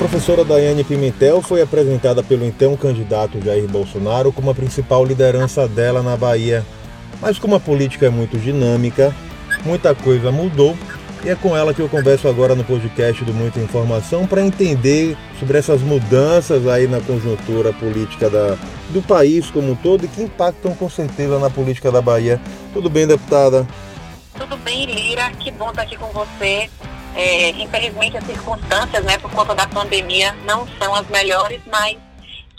[0.00, 6.02] professora Daiane Pimentel foi apresentada pelo então candidato Jair Bolsonaro como a principal liderança dela
[6.02, 6.64] na Bahia.
[7.20, 9.14] Mas como a política é muito dinâmica,
[9.62, 10.74] muita coisa mudou
[11.22, 15.18] e é com ela que eu converso agora no podcast do Muita Informação para entender
[15.38, 18.56] sobre essas mudanças aí na conjuntura política da,
[18.88, 22.40] do país como um todo e que impactam com certeza na política da Bahia.
[22.72, 23.66] Tudo bem, deputada?
[24.34, 25.30] Tudo bem, Lira.
[25.32, 26.70] Que bom estar aqui com você.
[27.14, 31.96] É, infelizmente as circunstâncias, né, por conta da pandemia, não são as melhores, mas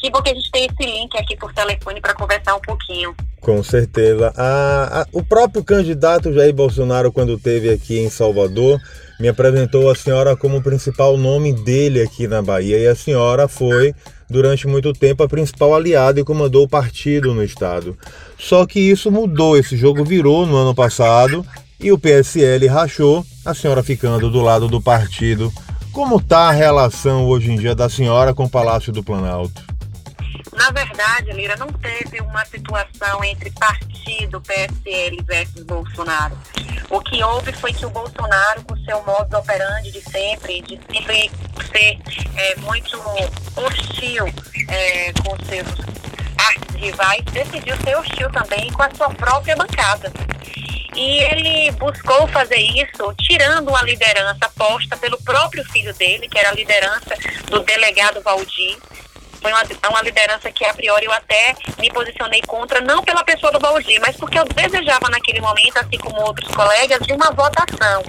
[0.02, 3.16] que bom que a gente tem esse link aqui por telefone para conversar um pouquinho.
[3.40, 4.34] Com certeza.
[4.36, 8.80] A, a, o próprio candidato Jair Bolsonaro, quando esteve aqui em Salvador,
[9.20, 12.80] me apresentou a senhora como o principal nome dele aqui na Bahia.
[12.80, 13.94] E a senhora foi,
[14.28, 17.96] durante muito tempo, a principal aliada e comandou o partido no estado.
[18.40, 21.46] Só que isso mudou, esse jogo virou no ano passado
[21.82, 25.52] e o PSL rachou, a senhora ficando do lado do partido.
[25.92, 29.64] Como está a relação hoje em dia da senhora com o Palácio do Planalto?
[30.54, 36.38] Na verdade, Lira, não teve uma situação entre partido, PSL versus Bolsonaro.
[36.90, 41.32] O que houve foi que o Bolsonaro, com seu modo operandi de sempre, de sempre
[41.72, 42.00] ser
[42.36, 43.00] é, muito
[43.56, 44.28] hostil
[44.68, 46.02] é, com seus
[46.76, 50.12] rivais, decidiu ser hostil também com a sua própria bancada.
[50.96, 56.50] E ele buscou fazer isso tirando a liderança posta pelo próprio filho dele, que era
[56.50, 57.16] a liderança
[57.50, 58.78] do delegado Valdir,
[59.42, 63.52] foi uma, uma liderança que, a priori, eu até me posicionei contra, não pela pessoa
[63.52, 68.04] do Valdir, mas porque eu desejava naquele momento, assim como outros colegas, de uma votação.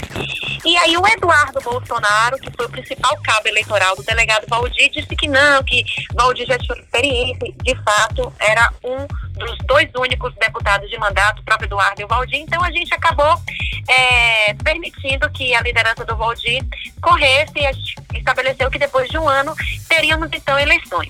[0.64, 5.16] E aí o Eduardo Bolsonaro, que foi o principal cabo eleitoral do delegado Valdir, disse
[5.16, 5.82] que não, que
[6.14, 11.44] Valdir já tinha experiência, de fato, era um dos dois únicos deputados de mandato, o
[11.44, 13.40] próprio Eduardo e o Valdir, então a gente acabou
[13.88, 16.64] é, permitindo que a liderança do Valdir
[17.00, 19.54] corresse e a gente estabeleceu que depois de um ano
[19.88, 21.08] teríamos então eleições.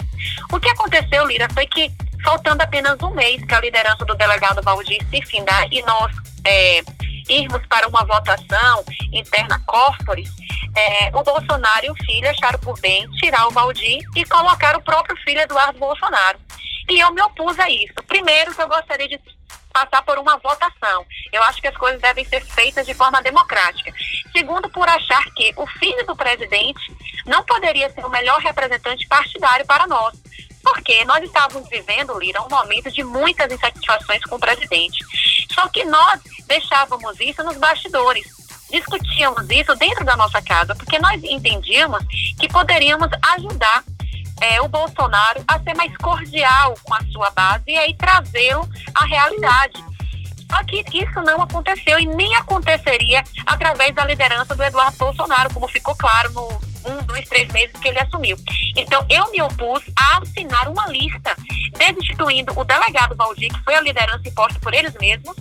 [0.52, 1.92] O que aconteceu, Lira, foi que
[2.24, 6.12] faltando apenas um mês que a liderança do delegado Valdir se findar e nós
[6.44, 6.82] é,
[7.28, 10.30] irmos para uma votação interna corporis,
[10.74, 14.82] é, o Bolsonaro e o filho acharam por bem tirar o Valdir e colocar o
[14.82, 16.38] próprio filho Eduardo Bolsonaro.
[16.88, 17.94] E eu me opus a isso.
[18.06, 19.20] Primeiro, que eu gostaria de
[19.72, 21.06] passar por uma votação.
[21.32, 23.92] Eu acho que as coisas devem ser feitas de forma democrática.
[24.30, 26.80] Segundo, por achar que o filho do presidente
[27.26, 30.20] não poderia ser o melhor representante partidário para nós.
[30.62, 35.04] Porque nós estávamos vivendo, Lira, um momento de muitas insatisfações com o presidente.
[35.52, 41.22] Só que nós deixávamos isso nos bastidores discutíamos isso dentro da nossa casa, porque nós
[41.22, 42.02] entendíamos
[42.40, 43.84] que poderíamos ajudar
[44.42, 49.05] é, o Bolsonaro a ser mais cordial com a sua base e aí trazê-lo à
[49.07, 49.83] realidade.
[50.51, 55.67] Só que isso não aconteceu e nem aconteceria através da liderança do Eduardo Bolsonaro, como
[55.69, 58.36] ficou claro no um, dois, três meses que ele assumiu.
[58.77, 61.35] Então, eu me opus a assinar uma lista,
[61.79, 65.36] destituindo o delegado Valdir, que foi a liderança imposta por eles mesmos,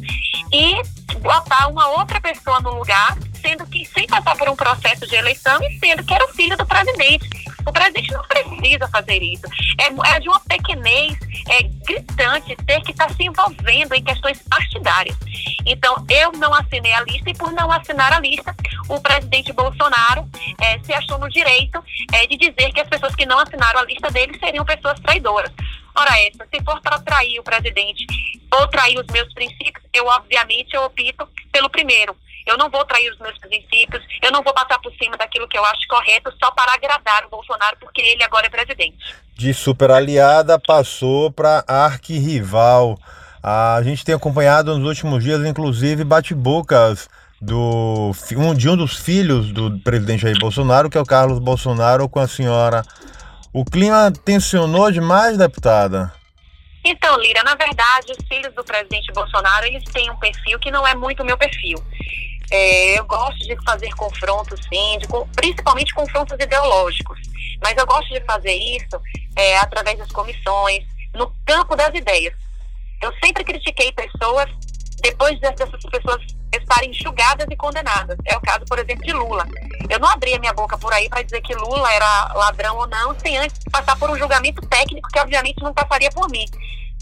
[0.51, 0.81] e
[1.19, 5.59] botar uma outra pessoa no lugar, sendo que sem passar por um processo de eleição
[5.63, 7.27] e sendo que era o filho do presidente.
[7.65, 9.43] O presidente não precisa fazer isso.
[9.79, 11.17] É, é de uma pequenez
[11.49, 15.17] é, gritante ter que estar tá se envolvendo em questões partidárias.
[15.65, 18.55] Então, eu não assinei a lista e, por não assinar a lista,
[18.87, 20.27] o presidente Bolsonaro
[20.59, 23.85] é, se achou no direito é, de dizer que as pessoas que não assinaram a
[23.85, 25.51] lista dele seriam pessoas traidoras.
[25.95, 28.05] Ora, essa, se for para trair o presidente
[28.51, 32.15] ou trair os meus princípios, eu, obviamente, eu opto pelo primeiro
[32.45, 35.57] eu não vou trair os meus princípios, eu não vou passar por cima daquilo que
[35.57, 39.15] eu acho correto só para agradar o Bolsonaro, porque ele agora é presidente.
[39.35, 42.97] De super aliada passou para arquirrival.
[43.43, 47.09] A gente tem acompanhado nos últimos dias, inclusive, bate-bocas
[47.41, 52.07] do um, de um dos filhos do presidente Jair Bolsonaro, que é o Carlos Bolsonaro,
[52.07, 52.83] com a senhora.
[53.51, 56.13] O clima tensionou demais, deputada?
[56.83, 60.85] Então, Lira, na verdade, os filhos do presidente Bolsonaro, eles têm um perfil que não
[60.85, 61.77] é muito o meu perfil.
[62.51, 67.19] É, eu gosto de fazer confrontos, sim, de, principalmente confrontos ideológicos.
[67.63, 69.01] Mas eu gosto de fazer isso
[69.35, 70.83] é, através das comissões,
[71.13, 72.33] no campo das ideias.
[73.01, 74.49] Eu sempre critiquei pessoas
[75.01, 76.21] depois dessas pessoas
[76.53, 78.17] estarem enxugadas e condenadas.
[78.25, 79.47] É o caso, por exemplo, de Lula.
[79.89, 83.17] Eu não abria minha boca por aí para dizer que Lula era ladrão ou não,
[83.19, 86.45] sem antes passar por um julgamento técnico que, obviamente, não passaria por mim,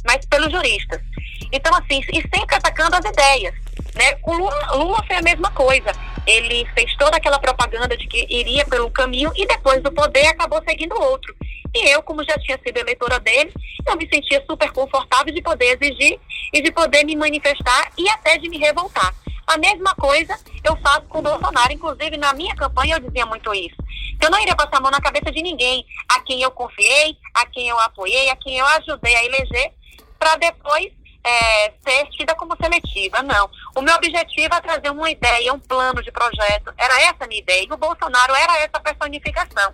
[0.05, 1.01] mas pelos juristas.
[1.51, 3.53] Então, assim, e sempre atacando as ideias.
[3.95, 4.17] Né?
[4.23, 5.91] O Lula, Lula foi a mesma coisa.
[6.27, 10.61] Ele fez toda aquela propaganda de que iria pelo caminho e depois do poder acabou
[10.67, 11.35] seguindo outro.
[11.73, 13.53] E eu, como já tinha sido eleitora dele,
[13.85, 16.19] eu me sentia super confortável de poder exigir
[16.53, 19.13] e de poder me manifestar e até de me revoltar.
[19.45, 21.73] A mesma coisa eu faço com o Bolsonaro.
[21.73, 23.77] Inclusive, na minha campanha eu dizia muito isso.
[24.21, 27.45] Eu não iria passar a mão na cabeça de ninguém, a quem eu confiei, a
[27.45, 29.71] quem eu apoiei, a quem eu ajudei a eleger,
[30.19, 30.91] para depois
[31.23, 33.21] é, ser tida como seletiva.
[33.21, 33.49] Não.
[33.75, 36.73] O meu objetivo é trazer uma ideia, um plano de projeto.
[36.77, 37.65] Era essa a minha ideia.
[37.65, 39.71] E o Bolsonaro era essa personificação.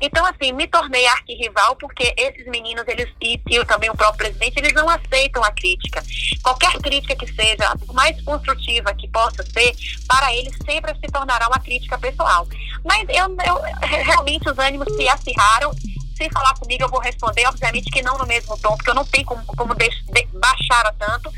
[0.00, 4.58] Então, assim, me tornei arquirrival porque esses meninos, eles, e, e também o próprio presidente,
[4.58, 6.02] eles não aceitam a crítica.
[6.42, 9.74] Qualquer crítica que seja, por mais construtiva que possa ser,
[10.06, 12.46] para eles sempre se tornará uma crítica pessoal.
[12.84, 15.72] Mas eu, eu realmente os ânimos se acirraram
[16.16, 19.04] se falar comigo, eu vou responder, obviamente que não no mesmo tom, porque eu não
[19.04, 21.30] tenho como, como de, de, baixar tanto.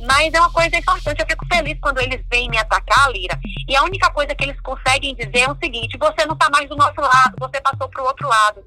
[0.00, 3.38] Mas é uma coisa importante, eu fico feliz quando eles vêm me atacar, Lira.
[3.68, 6.68] E a única coisa que eles conseguem dizer é o seguinte: você não está mais
[6.68, 8.62] do nosso lado, você passou para o outro lado.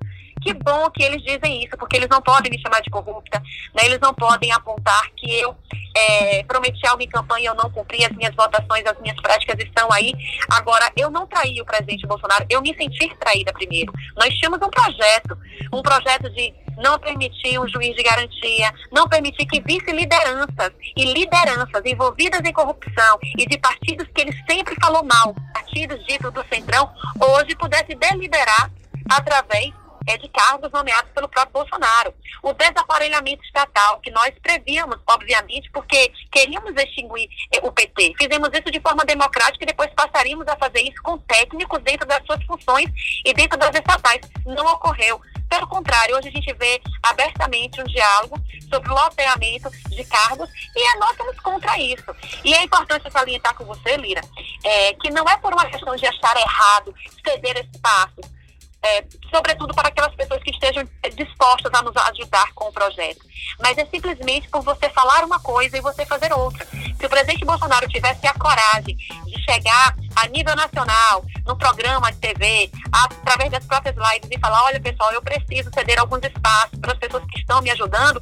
[0.47, 3.38] Que bom que eles dizem isso, porque eles não podem me chamar de corrupta,
[3.75, 3.81] né?
[3.83, 5.53] eles não podem apontar que eu
[5.94, 9.59] é, prometi algo em campanha e eu não cumpri, as minhas votações, as minhas práticas
[9.59, 10.13] estão aí.
[10.49, 13.91] Agora, eu não traí o presidente Bolsonaro, eu me senti traída primeiro.
[14.15, 15.38] Nós tínhamos um projeto,
[15.73, 21.81] um projeto de não permitir um juiz de garantia, não permitir que vice-lideranças e lideranças
[21.83, 26.89] envolvidas em corrupção e de partidos que ele sempre falou mal, partidos ditos do Centrão,
[27.19, 28.71] hoje pudesse deliberar
[29.09, 29.73] através
[30.07, 32.13] é, de cargos nomeados pelo próprio Bolsonaro.
[32.42, 38.15] O desaparelhamento estatal, que nós prevíamos, obviamente, porque queríamos extinguir é, o PT.
[38.18, 42.25] Fizemos isso de forma democrática e depois passaríamos a fazer isso com técnicos dentro das
[42.25, 42.89] suas funções
[43.25, 44.21] e dentro das estatais.
[44.45, 45.21] Não ocorreu.
[45.50, 48.38] Pelo contrário, hoje a gente vê abertamente um diálogo
[48.69, 52.15] sobre o loteamento de cargos e nós estamos contra isso.
[52.44, 54.21] E é importante salientar com você, Lira,
[54.63, 56.94] é, que não é por uma questão de achar errado
[57.25, 58.25] ceder espaços,
[58.88, 63.25] é, sobretudo para aquelas pessoas que estejam dispostas a nos ajudar com o projeto.
[63.60, 66.66] Mas é simplesmente por você falar uma coisa e você fazer outra.
[66.66, 72.18] Se o presidente Bolsonaro tivesse a coragem de chegar a nível nacional, no programa de
[72.19, 76.94] TV, através das próprias lives e falar, olha pessoal, eu preciso ceder alguns espaços para
[76.94, 78.19] as pessoas que estão me ajudando,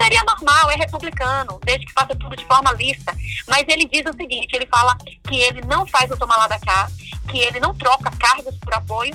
[0.00, 3.14] seria normal, é republicano, desde que faça tudo de forma lista.
[3.48, 4.96] Mas ele diz o seguinte, ele fala
[5.28, 6.88] que ele não faz o tomar lá da cá,
[7.28, 9.14] que ele não troca cargos por apoio,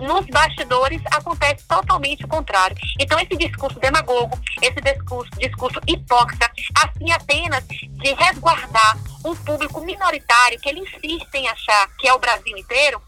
[0.00, 2.76] nos bastidores acontece totalmente o contrário.
[2.98, 6.50] Então, esse discurso demagogo, esse discurso, discurso hipócrita,
[6.82, 12.18] assim apenas de resguardar um público minoritário que ele insiste em achar que é o
[12.18, 13.00] Brasil inteiro,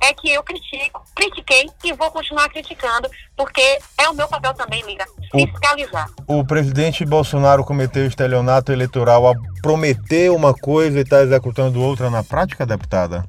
[0.00, 4.82] é que eu critico, critiquei e vou continuar criticando, porque é o meu papel também,
[4.82, 6.08] Lira, fiscalizar.
[6.26, 12.10] O, o presidente Bolsonaro cometeu estelionato eleitoral a prometer uma coisa e está executando outra
[12.10, 13.24] na prática, deputada?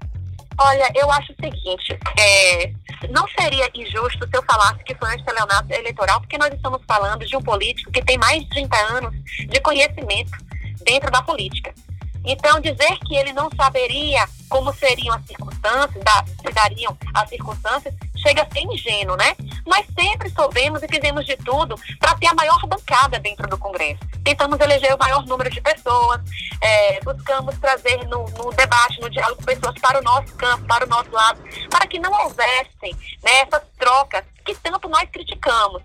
[0.58, 2.72] Olha, eu acho o seguinte, é,
[3.10, 7.26] não seria injusto se eu falasse que foi um estelionato eleitoral, porque nós estamos falando
[7.26, 9.14] de um político que tem mais de 30 anos
[9.50, 10.32] de conhecimento
[10.84, 11.74] dentro da política.
[12.26, 17.94] Então, dizer que ele não saberia como seriam as circunstâncias, da, se dariam as circunstâncias,
[18.16, 19.36] chega a ser ingênuo, né?
[19.66, 24.02] Nós sempre soubemos e fizemos de tudo para ter a maior bancada dentro do Congresso.
[24.24, 26.22] Tentamos eleger o maior número de pessoas,
[26.62, 30.90] é, buscamos trazer no, no, debate, no diálogo, pessoas para o nosso campo, para o
[30.90, 32.94] nosso lado, para que não houvessem
[33.24, 35.82] né, essas trocas que tanto nós criticamos.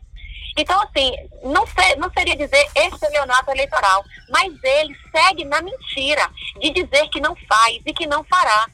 [0.56, 1.12] Então, assim,
[1.44, 6.28] não, ser, não seria dizer estelionato eleitoral, mas ele segue na mentira
[6.60, 8.66] de dizer que não faz e que não fará.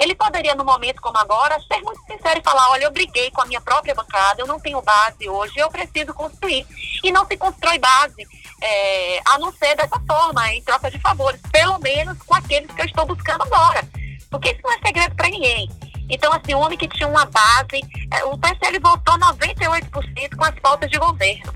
[0.00, 3.42] Ele poderia, no momento como agora, ser muito sincero e falar: olha, eu briguei com
[3.42, 6.66] a minha própria bancada, eu não tenho base hoje, eu preciso construir.
[7.02, 8.26] E não se constrói base,
[8.62, 12.80] é, a não ser dessa forma, em troca de favores, pelo menos com aqueles que
[12.80, 13.86] eu estou buscando agora.
[14.30, 15.68] Porque isso não é segredo para ninguém.
[16.08, 17.80] Então, assim, o homem que tinha uma base,
[18.12, 21.52] é, o PSL votou 98% com as faltas de governo.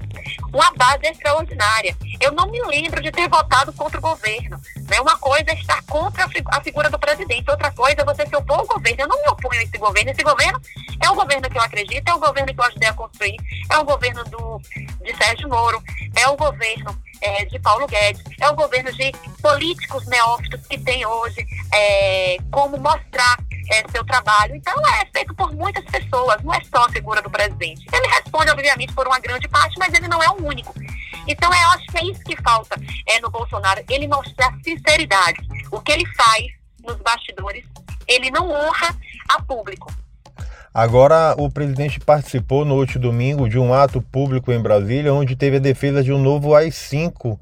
[0.52, 1.96] Uma base extraordinária.
[2.20, 4.60] Eu não me lembro de ter votado contra o governo.
[4.88, 5.00] Né?
[5.00, 8.58] Uma coisa é estar contra a figura do presidente, outra coisa é você se opor
[8.58, 9.02] ao governo.
[9.02, 10.10] Eu não me oponho a esse governo.
[10.10, 10.60] Esse governo
[11.02, 13.36] é o governo que eu acredito, é o governo que eu ajudei a construir,
[13.70, 14.60] é o governo do,
[15.02, 15.82] de Sérgio Moro,
[16.16, 21.06] é o governo é, de Paulo Guedes, é o governo de políticos neófitos que tem
[21.06, 23.38] hoje é, como mostrar
[23.70, 24.54] é, seu trabalho.
[24.56, 27.86] Então, é feito por muitas pessoas, não é só a figura do presidente.
[27.92, 30.74] Ele responde, obviamente, por uma grande parte, mas ele não é o único.
[31.26, 35.40] Então, eu acho que é isso que falta é, no Bolsonaro, ele mostrar sinceridade.
[35.70, 36.46] O que ele faz
[36.84, 37.64] nos bastidores,
[38.06, 38.94] ele não honra
[39.28, 39.92] a público.
[40.72, 45.56] Agora, o presidente participou no último domingo de um ato público em Brasília, onde teve
[45.56, 47.38] a defesa de um novo AI-5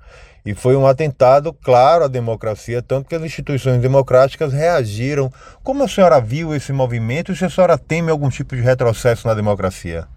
[0.49, 5.31] e foi um atentado, claro, à democracia, tanto que as instituições democráticas reagiram.
[5.63, 9.29] Como a senhora viu esse movimento e se a senhora teme algum tipo de retrocesso
[9.29, 10.09] na democracia?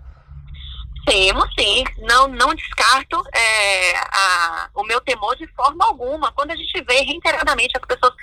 [1.05, 6.31] Temos sim, não, não descarto é, a, o meu temor de forma alguma.
[6.31, 8.13] Quando a gente vê reiteradamente as pessoas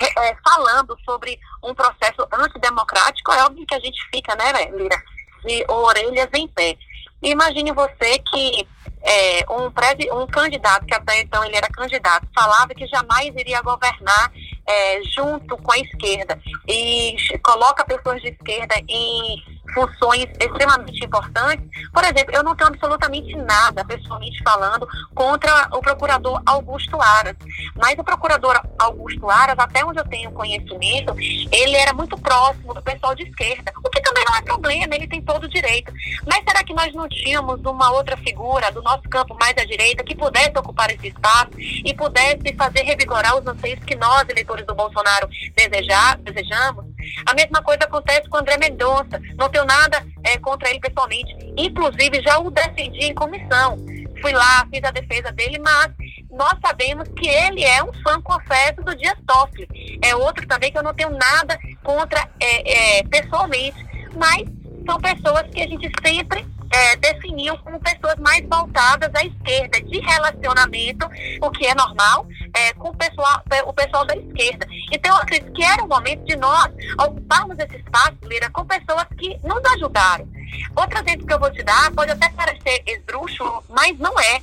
[0.00, 4.96] é, falando sobre um processo antidemocrático, é óbvio que a gente fica, né, Lira,
[5.44, 6.78] de orelhas em pé.
[7.22, 8.66] Imagine você que
[9.08, 14.30] é, um, um candidato, que até então ele era candidato, falava que jamais iria governar
[14.66, 16.38] é, junto com a esquerda.
[16.68, 21.66] E coloca pessoas de esquerda em funções extremamente importantes.
[21.92, 27.36] Por exemplo, eu não tenho absolutamente nada, pessoalmente falando, contra o procurador Augusto Aras.
[27.76, 32.82] Mas o procurador Augusto Aras, até onde eu tenho conhecimento, ele era muito próximo do
[32.82, 35.92] pessoal de esquerda, o que também não é problema, ele tem todo o direito.
[36.26, 40.04] Mas será que nós não tínhamos uma outra figura do nosso campo mais à direita
[40.04, 44.74] que pudesse ocupar esse espaço e pudesse fazer revigorar os anseios que nós, eleitores do
[44.74, 46.84] Bolsonaro, desejar, desejamos?
[47.26, 49.20] A mesma coisa acontece com o André Mendonça.
[49.36, 51.36] Não tenho nada é, contra ele pessoalmente.
[51.56, 53.76] Inclusive, já o defendi em comissão.
[54.20, 55.92] Fui lá, fiz a defesa dele, mas
[56.30, 59.98] nós sabemos que ele é um fã, confesso, do Dias Toffoli.
[60.02, 63.86] É outro também que eu não tenho nada contra é, é, pessoalmente.
[64.16, 64.44] Mas
[64.86, 69.98] são pessoas que a gente sempre é, definiu como pessoas mais voltadas à esquerda, de
[70.00, 71.08] relacionamento,
[71.40, 74.66] o que é normal, é, com o pessoal, o pessoal da esquerda.
[74.92, 76.68] Então, eu acredito que era o momento de nós
[77.00, 80.28] ocuparmos esse espaço, Lira, com pessoas que nos ajudaram.
[80.76, 84.40] Outro exemplo que eu vou te dar pode até parecer esdrúxulo, mas não é.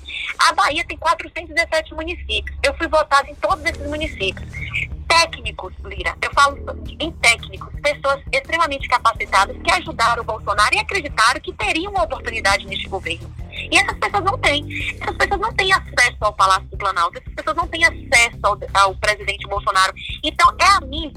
[0.47, 2.57] A Bahia tem 417 municípios.
[2.63, 4.45] Eu fui votada em todos esses municípios
[5.07, 6.57] técnicos, Lira, eu falo
[6.99, 12.65] em técnicos, pessoas extremamente capacitadas que ajudaram o Bolsonaro e acreditaram que teriam uma oportunidade
[12.65, 13.33] neste governo.
[13.51, 14.65] E essas pessoas não têm.
[15.01, 18.57] Essas pessoas não têm acesso ao Palácio do Planalto, essas pessoas não têm acesso ao,
[18.73, 19.93] ao presidente Bolsonaro.
[20.23, 21.13] Então, é a mim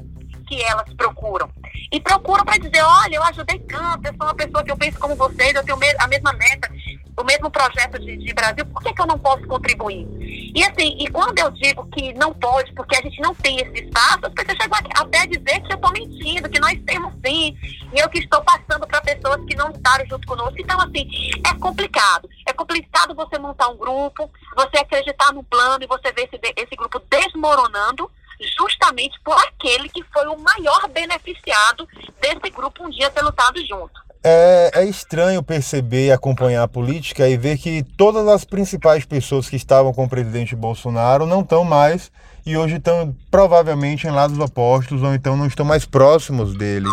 [0.47, 1.51] que elas procuram.
[1.93, 4.99] E procuram para dizer, olha, eu ajudei tanto, eu sou uma pessoa que eu penso
[4.99, 6.71] como vocês, eu tenho a mesma meta,
[7.19, 10.07] o mesmo projeto de, de Brasil, por que, que eu não posso contribuir?
[10.55, 13.85] E assim, e quando eu digo que não pode, porque a gente não tem esse
[13.85, 17.57] espaço, as pessoas chegam até a dizer que eu estou mentindo, que nós temos sim,
[17.93, 20.55] e eu que estou passando para pessoas que não estaram junto conosco.
[20.59, 21.09] Então, assim,
[21.45, 22.29] é complicado.
[22.47, 26.77] É complicado você montar um grupo, você acreditar no plano e você ver esse, esse
[26.77, 28.09] grupo desmoronando
[28.57, 31.89] justamente por aquele que foi o maior beneficiado
[32.21, 34.08] desse grupo um dia ter lutado junto.
[34.23, 39.49] É, é, estranho perceber e acompanhar a política e ver que todas as principais pessoas
[39.49, 42.11] que estavam com o presidente Bolsonaro não estão mais
[42.45, 46.89] e hoje estão provavelmente em lados opostos ou então não estão mais próximos dele.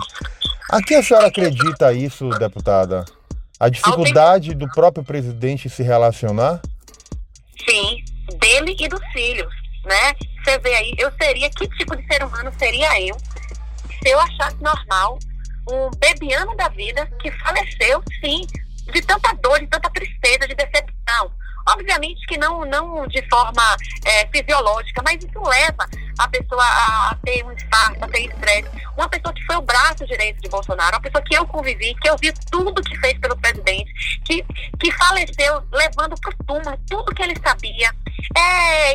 [0.71, 3.05] A que a senhora acredita isso, deputada?
[3.59, 6.61] A dificuldade do próprio presidente se relacionar?
[7.67, 8.03] Sim,
[8.39, 9.53] dele e dos filhos,
[9.83, 10.13] né?
[10.43, 13.17] Você vê aí, eu seria, que tipo de ser humano seria eu
[14.05, 15.17] se eu achasse normal
[15.69, 18.45] um bebiano da vida que faleceu, sim,
[18.91, 21.31] de tanta dor, de tanta tristeza, de decepção.
[21.67, 25.87] Obviamente que não, não de forma é, fisiológica, mas isso leva
[26.19, 28.69] a pessoa a, a ter um infarto, a ter estresse.
[28.95, 32.07] Uma pessoa que foi o braço direito de Bolsonaro, uma pessoa que eu convivi, que
[32.07, 33.91] eu vi tudo que fez pelo presidente,
[34.23, 34.45] que,
[34.79, 37.91] que faleceu levando para o túmulo tudo que ele sabia.
[38.37, 38.93] É,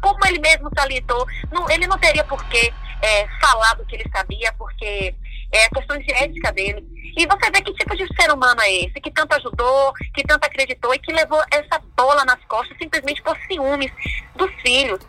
[0.00, 4.10] como ele mesmo salientou, não, ele não teria por que é, falar do que ele
[4.10, 5.14] sabia, porque
[5.52, 6.84] é questões de ética dele.
[7.16, 10.44] E você vê que tipo de ser humano é esse, que tanto ajudou, que tanto
[10.44, 13.90] acreditou e que levou essa bola nas costas simplesmente por ciúmes
[14.34, 15.00] dos filhos,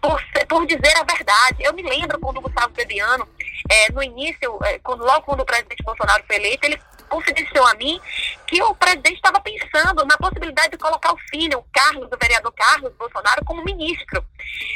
[0.00, 1.58] por, por dizer a verdade.
[1.60, 3.28] Eu me lembro quando o Gustavo Bebiano,
[3.70, 6.80] é, no início, é, quando, logo quando o presidente Bolsonaro foi eleito, ele
[7.12, 8.00] confidenciou a mim
[8.46, 12.52] que o presidente estava pensando na possibilidade de colocar o filho, o Carlos, o vereador
[12.52, 14.24] Carlos Bolsonaro, como ministro.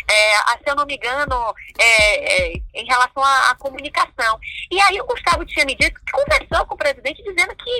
[0.08, 4.38] É, se eu não me engano, é, é, em relação à, à, comunicação.
[4.70, 7.70] E aí o Gustavo tinha me dito que conversou com o presidente dizendo que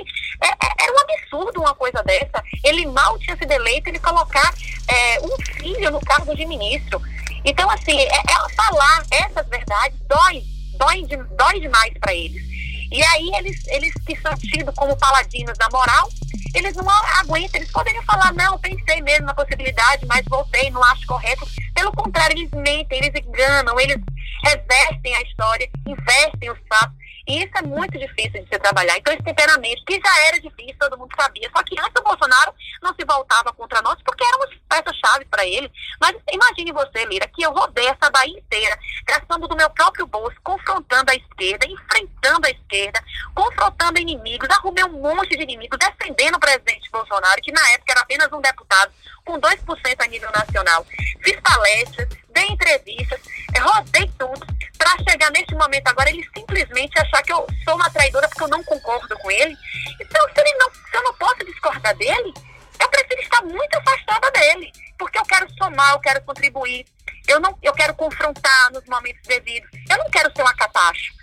[0.43, 2.43] é, é, era um absurdo uma coisa dessa.
[2.63, 4.53] Ele mal tinha sido eleito, ele colocar
[4.87, 6.99] é, um filho no cargo de ministro.
[7.45, 8.21] Então, assim, é,
[8.55, 10.43] falar essas verdades dói,
[10.77, 12.46] dói, dói demais para eles.
[12.91, 16.09] E aí eles, eles que são tidos como paladinos da moral,
[16.55, 16.89] eles não
[17.19, 21.45] aguentam, eles poderiam falar, não, pensei mesmo na possibilidade, mas voltei, não acho correto.
[21.73, 23.97] Pelo contrário, eles mentem, eles enganam, eles
[24.43, 26.97] revertem a história, investem os fatos.
[27.27, 28.97] E isso é muito difícil de se trabalhar.
[28.97, 31.49] Então, esse temperamento, que já era difícil, todo mundo sabia.
[31.55, 35.69] Só que antes o Bolsonaro não se voltava contra nós porque éramos peça-chave para ele.
[35.99, 40.37] Mas imagine você, Lira, que eu rodei essa Bahia inteira, gastando do meu próprio bolso,
[40.41, 46.39] confrontando a esquerda, enfrentando a esquerda, confrontando inimigos, arrumei um monte de inimigos, defendendo o
[46.39, 48.91] presidente Bolsonaro, que na época era apenas um deputado,
[49.23, 50.85] com 2% a nível nacional.
[51.23, 53.19] Fiz palestras, dei entrevistas,
[53.59, 54.45] rodei tudo
[54.77, 58.47] para chegar nesse momento agora ele simplesmente achar que eu sou uma traidora porque eu
[58.47, 59.57] não concordo com ele.
[59.99, 62.33] Então, se, ele não, se eu não posso discordar dele,
[62.79, 66.85] eu prefiro estar muito afastada dele, porque eu quero somar, eu quero contribuir,
[67.27, 71.16] eu não, eu quero confrontar nos momentos devidos, eu não quero ser uma capacho.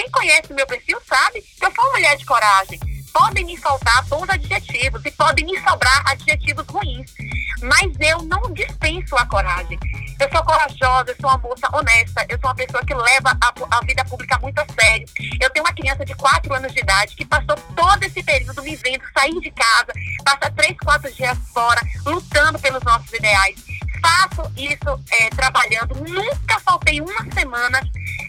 [0.00, 2.80] Quem conhece meu perfil sabe que eu sou uma mulher de coragem.
[3.12, 7.12] Podem me faltar bons adjetivos e podem me sobrar adjetivos ruins,
[7.60, 9.78] mas eu não dispenso a coragem.
[10.18, 13.76] Eu sou corajosa, eu sou uma moça honesta, eu sou uma pessoa que leva a,
[13.76, 15.06] a vida pública muito a sério.
[15.38, 18.76] Eu tenho uma criança de 4 anos de idade que passou todo esse período me
[18.76, 19.92] vendo sair de casa,
[20.24, 23.69] passa 3, 4 dias fora, lutando pelos nossos ideais.
[24.00, 27.80] Faço isso é, trabalhando, nunca faltei uma semana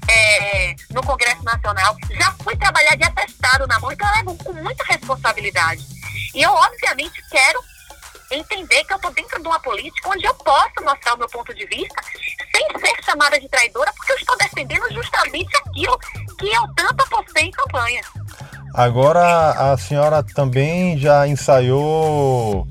[0.10, 1.96] é, no Congresso Nacional.
[2.12, 5.86] Já fui trabalhar de atestado na mão, então eu levo com muita responsabilidade.
[6.34, 7.60] E eu, obviamente, quero
[8.32, 11.54] entender que eu estou dentro de uma política onde eu posso mostrar o meu ponto
[11.54, 12.02] de vista
[12.56, 15.98] sem ser chamada de traidora, porque eu estou defendendo justamente aquilo
[16.40, 18.02] que eu tanto apostei em campanha.
[18.74, 22.66] Agora, a senhora também já ensaiou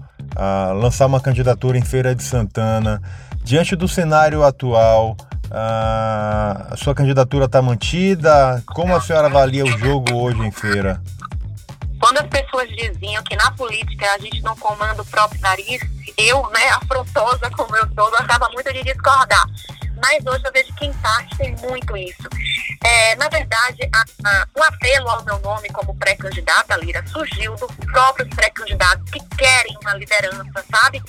[0.81, 3.03] lançar uma candidatura em Feira de Santana.
[3.43, 5.17] Diante do cenário atual,
[5.51, 8.63] a sua candidatura está mantida?
[8.67, 11.03] Como a senhora avalia o jogo hoje em feira?
[12.01, 15.83] Quando as pessoas diziam que na política a gente não comanda o próprio nariz,
[16.17, 19.45] eu, né, afrontosa como eu sou, gostava muito de discordar.
[20.01, 22.29] Mas hoje eu vejo que em parte tem muito isso.
[22.83, 27.71] É, na verdade, a, a, o apelo ao meu nome como pré-candidata, Lira, surgiu dos
[27.93, 31.03] próprios pré-candidatos que querem uma liderança, sabe?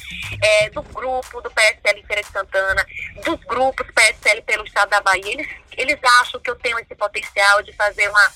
[0.44, 2.86] É, do grupo do PSL Feira de Santana,
[3.24, 5.32] dos grupos PSL pelo Estado da Bahia.
[5.32, 8.32] Eles, eles acham que eu tenho esse potencial de fazer uma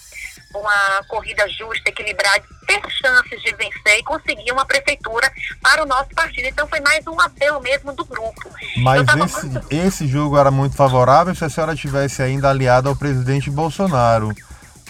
[0.55, 5.31] uma corrida justa, equilibrada, ter chances de vencer e conseguir uma prefeitura
[5.61, 6.47] para o nosso partido.
[6.47, 8.49] Então foi mais um apelo mesmo do grupo.
[8.77, 9.73] Mas esse, muito...
[9.73, 14.33] esse jogo era muito favorável se a senhora tivesse ainda aliada ao presidente Bolsonaro.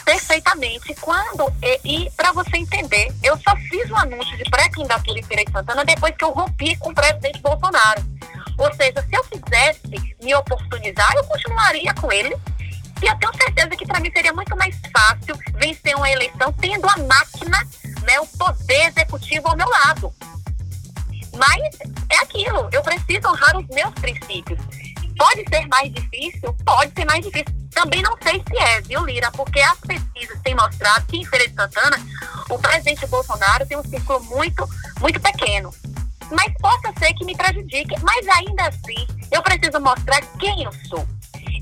[0.06, 0.96] Perfeitamente.
[1.02, 5.24] Quando, e, e para você entender, eu só fiz o um anúncio de pré-candidatura em
[5.24, 8.04] Feira de Santana depois que eu rompi com o presidente Bolsonaro.
[8.58, 12.36] Ou seja, se eu quisesse me oportunizar, eu continuaria com ele
[13.06, 16.88] e eu tenho certeza que para mim seria muito mais fácil vencer uma eleição tendo
[16.90, 17.58] a máquina,
[18.02, 20.12] né, o poder executivo ao meu lado.
[21.38, 21.78] Mas
[22.10, 24.60] é aquilo, eu preciso honrar os meus princípios.
[25.16, 26.52] Pode ser mais difícil?
[26.66, 27.54] Pode ser mais difícil.
[27.72, 29.32] Também não sei se é, viu, Lira?
[29.32, 31.98] Porque as pesquisas têm mostrado que em Feira de Santana
[32.50, 34.68] o presidente Bolsonaro tem um círculo muito,
[35.00, 35.72] muito pequeno.
[36.32, 37.96] Mas possa ser que me prejudique.
[38.02, 41.08] Mas ainda assim, eu preciso mostrar quem eu sou.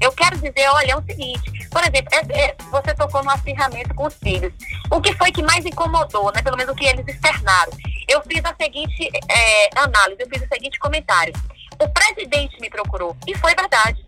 [0.04, 3.96] Eu quero dizer, olha, é o seguinte, por exemplo, é, é, você tocou no acirramento
[3.96, 4.54] com os filhos.
[4.92, 6.42] O que foi que mais incomodou, né?
[6.42, 7.72] Pelo menos o que eles externaram.
[8.06, 11.34] Eu fiz a seguinte é, análise, eu fiz o seguinte comentário.
[11.82, 14.06] O presidente me procurou, e foi verdade.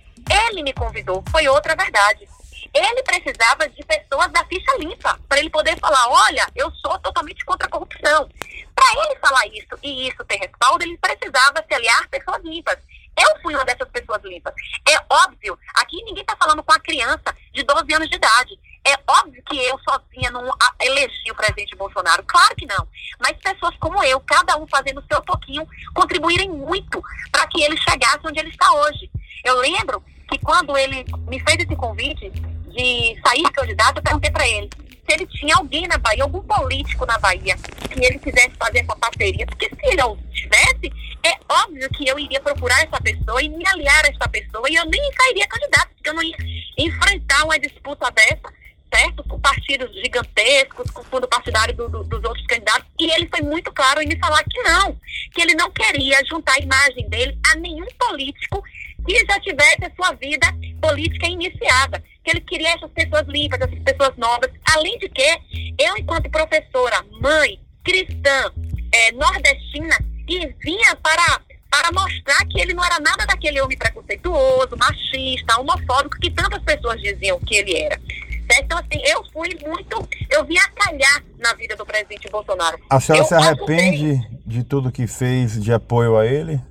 [0.50, 2.28] Ele me convidou, foi outra verdade.
[2.74, 7.46] Ele precisava de pessoas da ficha limpa, para ele poder falar: olha, eu sou totalmente
[7.46, 8.30] contra a corrupção.
[8.76, 12.78] Para ele falar isso e isso ter respaldo, ele precisava se aliar pessoas limpas.
[13.18, 14.54] Eu fui uma dessas pessoas limpas.
[14.88, 18.60] É óbvio, aqui ninguém está falando com a criança de 12 anos de idade.
[18.88, 20.48] É óbvio que eu sozinha não
[20.80, 22.24] elegi o presidente Bolsonaro.
[22.24, 22.88] Claro que não.
[23.20, 27.02] Mas pessoas como eu, cada um fazendo o seu pouquinho, contribuírem muito
[27.32, 29.10] para que ele chegasse onde ele está hoje.
[29.44, 34.48] Eu lembro que quando ele me fez esse convite de sair candidato, eu perguntei para
[34.48, 34.70] ele
[35.06, 38.96] se ele tinha alguém na Bahia, algum político na Bahia, que ele quisesse fazer essa
[38.96, 39.46] parceria.
[39.46, 40.92] Porque se ele não tivesse,
[41.24, 44.76] é óbvio que eu iria procurar essa pessoa e me aliar a essa pessoa e
[44.76, 46.38] eu nem sairia candidato, porque eu não ia
[46.78, 48.54] enfrentar uma disputa dessa,
[48.94, 49.24] certo?
[49.24, 52.88] Com partidos gigantescos, com fundo partidário do, do, dos outros candidatos.
[53.00, 55.00] E ele foi muito claro em me falar que não,
[55.32, 58.64] que ele não queria juntar a imagem dele a nenhum político
[59.06, 60.48] que já tivesse a sua vida
[60.82, 62.04] política iniciada.
[62.24, 64.50] Que ele queria essas pessoas limpas, essas pessoas novas.
[64.76, 68.52] Além de que, eu, enquanto professora, mãe, cristã,
[68.92, 69.96] é, nordestina,
[70.28, 71.40] e vinha para,
[71.70, 77.00] para mostrar que ele não era nada daquele homem preconceituoso, machista, homofóbico, que tantas pessoas
[77.00, 78.00] diziam que ele era.
[78.60, 80.08] Então, assim, eu fui muito.
[80.30, 82.78] Eu vim a calhar na vida do presidente Bolsonaro.
[82.90, 86.62] A senhora eu se arrepende de tudo que fez de apoio a ele?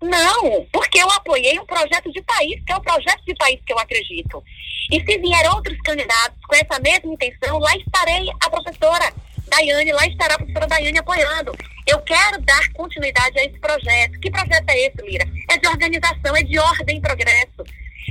[0.00, 3.72] Não, porque eu apoiei um projeto de país, que é o projeto de país que
[3.72, 4.42] eu acredito.
[4.90, 9.12] E se vier outros candidatos com essa mesma intenção, lá estarei a professora
[9.48, 11.52] Daiane, lá estará a professora Daiane apoiando.
[11.86, 14.18] Eu quero dar continuidade a esse projeto.
[14.20, 15.26] Que projeto é esse, Lira?
[15.50, 17.64] É de organização, é de ordem e progresso.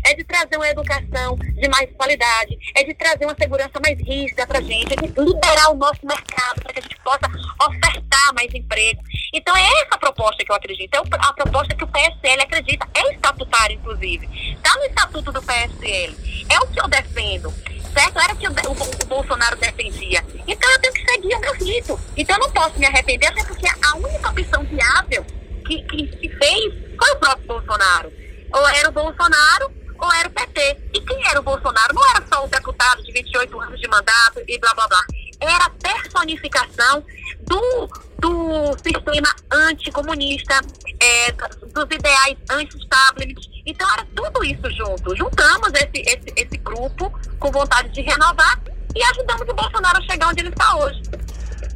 [0.06, 4.48] É de trazer uma educação de mais qualidade, é de trazer uma segurança mais rígida
[4.48, 7.28] para a gente, é de liberar o nosso mercado para que a gente possa
[7.68, 9.02] ofertar mais emprego.
[9.40, 12.86] Então é essa a proposta que eu acredito, é a proposta que o PSL acredita,
[12.94, 14.28] é estatutário, inclusive.
[14.54, 16.46] Está no estatuto do PSL.
[16.50, 17.54] É o que eu defendo
[17.94, 18.20] certo?
[18.20, 20.24] Era o que o, o, Bolsonaro defendia.
[20.48, 22.00] Então eu tenho que seguir o meu rito.
[22.16, 25.26] Então eu não posso me arrepender, até porque a única opção viável
[25.66, 28.14] que, que se fez foi o próprio Bolsonaro.
[28.54, 30.78] Ou era o Bolsonaro ou era o PT.
[30.94, 31.94] E quem era o Bolsonaro?
[31.94, 35.04] Não era só o deputado de 28 anos de mandato e blá blá blá.
[35.42, 37.04] Era a personificação
[37.42, 40.60] do, do sistema anticomunista,
[41.02, 43.62] é, dos ideais anti-establishment.
[43.66, 45.16] Então era tudo isso junto.
[45.16, 48.60] Juntamos esse, esse, esse grupo com vontade de renovar
[48.96, 51.02] e ajudamos o Bolsonaro a chegar onde ele está hoje.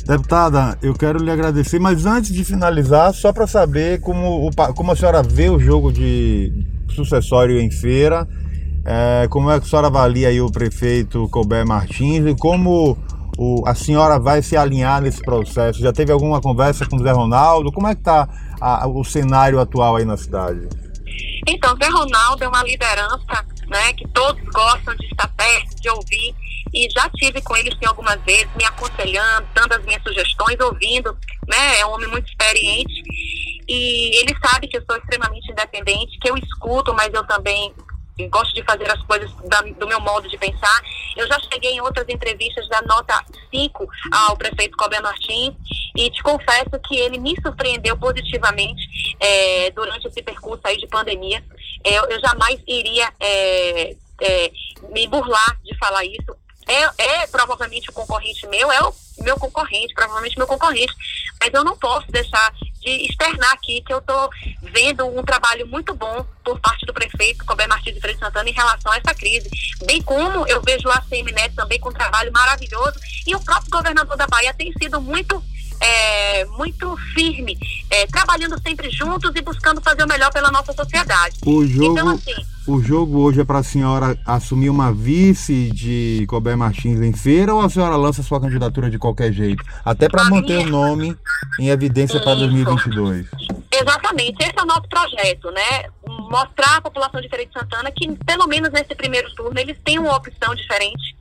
[0.05, 4.95] Deputada, eu quero lhe agradecer, mas antes de finalizar, só para saber como, como a
[4.95, 6.51] senhora vê o jogo de
[6.93, 8.27] sucessório em feira,
[8.83, 12.97] é, como é que a senhora avalia aí o prefeito Colbert Martins e como
[13.37, 15.79] o, a senhora vai se alinhar nesse processo?
[15.79, 17.71] Já teve alguma conversa com o Zé Ronaldo?
[17.71, 18.27] Como é que está
[18.85, 20.67] o cenário atual aí na cidade?
[21.47, 26.35] Então, Zé Ronaldo é uma liderança né, que todos gostam de estar perto, de ouvir
[26.73, 31.15] e já tive com ele sim algumas vezes, me aconselhando, dando as minhas sugestões, ouvindo,
[31.47, 31.79] né?
[31.79, 32.93] É um homem muito experiente
[33.67, 37.73] e ele sabe que eu sou extremamente independente, que eu escuto, mas eu também
[38.29, 40.81] gosto de fazer as coisas da, do meu modo de pensar.
[41.15, 43.23] Eu já cheguei em outras entrevistas da nota
[43.53, 45.55] 5 ao prefeito Colbert Martins
[45.95, 48.81] e te confesso que ele me surpreendeu positivamente
[49.19, 51.43] é, durante esse percurso aí de pandemia.
[51.83, 54.51] Eu, eu jamais iria é, é,
[54.91, 59.93] me burlar de falar isso é, é provavelmente o concorrente meu, é o meu concorrente,
[59.93, 60.93] provavelmente meu concorrente,
[61.39, 64.29] mas eu não posso deixar de externar aqui que eu estou
[64.61, 68.53] vendo um trabalho muito bom por parte do prefeito Colbert Martins de Freire Santana em
[68.53, 69.49] relação a essa crise,
[69.85, 73.71] bem como eu vejo o ACM Neto também com um trabalho maravilhoso e o próprio
[73.71, 75.41] governador da Bahia tem sido muito
[75.83, 77.57] é, muito firme,
[77.89, 81.37] é, trabalhando sempre juntos e buscando fazer o melhor pela nossa sociedade.
[81.45, 86.25] O jogo, então, assim, o jogo hoje é para a senhora assumir uma vice de
[86.29, 89.63] Colbert Martins em feira ou a senhora lança sua candidatura de qualquer jeito?
[89.83, 90.67] Até para manter minha...
[90.67, 91.17] o nome
[91.59, 93.27] em evidência para 2022.
[93.69, 95.89] Exatamente, esse é o nosso projeto, né?
[96.29, 99.99] Mostrar à população de Feira de Santana que, pelo menos nesse primeiro turno, eles têm
[99.99, 101.15] uma opção diferente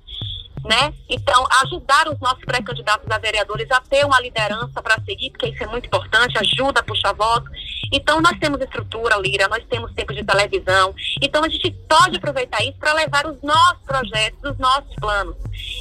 [0.65, 0.93] né?
[1.09, 5.63] Então, ajudar os nossos pré-candidatos a vereadores a ter uma liderança para seguir, porque isso
[5.63, 7.51] é muito importante, ajuda a puxar voto.
[7.93, 10.95] Então, nós temos estrutura, Lira, nós temos tempo de televisão.
[11.21, 15.37] Então, a gente pode aproveitar isso para levar os nossos projetos, os nossos planos.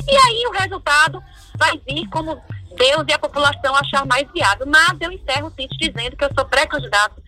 [0.07, 1.21] E aí, o resultado
[1.57, 2.41] vai vir como
[2.75, 4.65] Deus e a população achar mais viável.
[4.65, 7.21] Mas eu encerro sim te dizendo que eu sou pré-candidato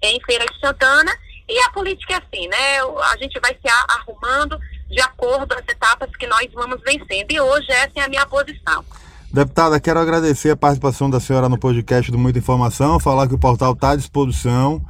[0.00, 1.12] em Feira de Santana.
[1.48, 2.80] E a política é assim, né?
[3.10, 4.58] A gente vai se arrumando
[4.92, 7.32] de acordo às etapas que nós vamos vencendo.
[7.32, 8.84] E hoje essa é a minha posição.
[9.32, 13.38] Deputada, quero agradecer a participação da senhora no podcast do Muita Informação, falar que o
[13.38, 14.84] portal está à disposição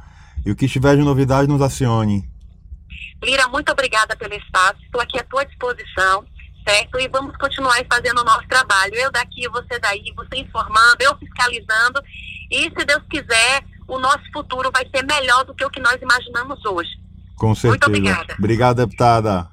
[0.45, 2.29] e o que tiver de novidade nos acione.
[3.23, 6.25] Lira, muito obrigada pelo espaço, estou aqui à tua disposição,
[6.67, 6.99] certo?
[6.99, 8.93] E vamos continuar fazendo o nosso trabalho.
[8.95, 12.01] Eu daqui, você daí, você informando, eu fiscalizando.
[12.51, 15.95] E se Deus quiser, o nosso futuro vai ser melhor do que o que nós
[16.01, 16.89] imaginamos hoje.
[17.37, 17.69] Com certeza.
[17.69, 18.35] Muito obrigada.
[18.37, 19.52] Obrigado, deputada.